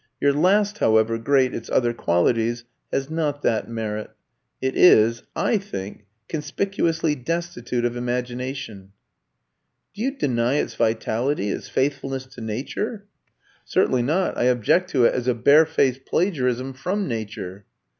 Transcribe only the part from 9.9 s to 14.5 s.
"Do you deny its vitality its faithfulness to nature?" "Certainly not. I